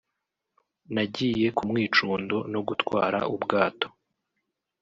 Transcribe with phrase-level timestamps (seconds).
[0.93, 3.87] nagiye ku mwicundo no gutwara ubwato